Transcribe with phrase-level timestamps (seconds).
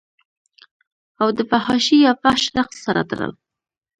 [1.21, 3.31] او دفحاشۍ يا فحش رقص سره تړل